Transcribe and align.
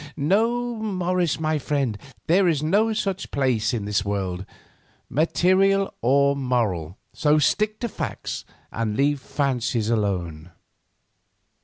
No, 0.17 0.77
Morris, 0.77 1.39
my 1.39 1.59
friend, 1.59 1.95
there 2.25 2.47
is 2.47 2.63
no 2.63 2.91
such 2.91 3.29
place 3.29 3.71
in 3.71 3.85
this 3.85 4.03
world, 4.03 4.45
material 5.11 5.93
or 6.01 6.35
moral; 6.35 6.97
so 7.13 7.37
stick 7.37 7.79
to 7.81 7.87
facts, 7.87 8.43
and 8.71 8.97
leave 8.97 9.19
fancies 9.21 9.91
alone." 9.91 10.49